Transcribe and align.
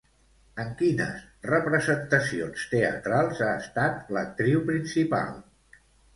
En 0.61 0.69
quines 0.77 1.19
representacions 1.49 2.65
teatrals 2.73 3.43
ha 3.49 3.51
estat 3.67 4.11
l'actriu 4.19 4.65
principal? 4.73 5.39